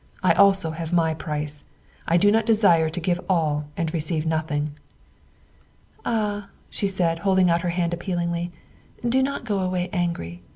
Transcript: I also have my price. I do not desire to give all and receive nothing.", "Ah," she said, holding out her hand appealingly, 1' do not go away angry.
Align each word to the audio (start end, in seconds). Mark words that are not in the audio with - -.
I 0.23 0.33
also 0.33 0.71
have 0.71 0.91
my 0.91 1.13
price. 1.13 1.63
I 2.07 2.17
do 2.17 2.31
not 2.31 2.47
desire 2.47 2.89
to 2.89 2.99
give 2.99 3.19
all 3.29 3.65
and 3.77 3.93
receive 3.93 4.25
nothing.", 4.25 4.71
"Ah," 6.03 6.47
she 6.71 6.87
said, 6.87 7.19
holding 7.19 7.51
out 7.51 7.61
her 7.61 7.69
hand 7.69 7.93
appealingly, 7.93 8.51
1' 9.01 9.09
do 9.11 9.21
not 9.21 9.45
go 9.45 9.59
away 9.59 9.91
angry. 9.93 10.41